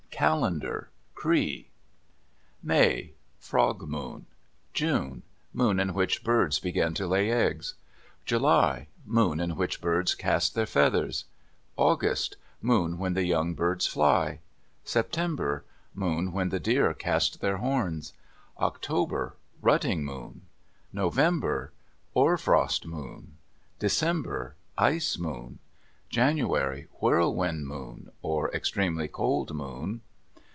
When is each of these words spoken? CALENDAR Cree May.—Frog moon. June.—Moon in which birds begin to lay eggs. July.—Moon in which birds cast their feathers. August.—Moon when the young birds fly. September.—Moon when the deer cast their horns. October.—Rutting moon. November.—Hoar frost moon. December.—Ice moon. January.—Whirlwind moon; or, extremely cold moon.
CALENDAR 0.23 0.91
Cree 1.15 1.71
May.—Frog 2.61 3.87
moon. 3.87 4.27
June.—Moon 4.71 5.79
in 5.79 5.95
which 5.95 6.23
birds 6.23 6.59
begin 6.59 6.93
to 6.93 7.07
lay 7.07 7.31
eggs. 7.31 7.73
July.—Moon 8.25 9.39
in 9.39 9.55
which 9.55 9.81
birds 9.81 10.13
cast 10.13 10.53
their 10.53 10.67
feathers. 10.67 11.25
August.—Moon 11.75 12.99
when 12.99 13.15
the 13.15 13.25
young 13.25 13.55
birds 13.55 13.87
fly. 13.87 14.37
September.—Moon 14.83 16.31
when 16.31 16.49
the 16.49 16.59
deer 16.59 16.93
cast 16.93 17.41
their 17.41 17.57
horns. 17.57 18.13
October.—Rutting 18.59 20.05
moon. 20.05 20.43
November.—Hoar 20.93 22.37
frost 22.37 22.85
moon. 22.85 23.37
December.—Ice 23.79 25.17
moon. 25.17 25.57
January.—Whirlwind 26.11 27.65
moon; 27.65 28.11
or, 28.21 28.53
extremely 28.53 29.07
cold 29.07 29.55
moon. 29.55 30.01